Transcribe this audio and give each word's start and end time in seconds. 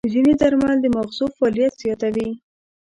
ځینې 0.13 0.33
درمل 0.41 0.77
د 0.81 0.85
ماغزو 0.95 1.25
فعالیت 1.37 1.73
زیاتوي. 1.83 2.27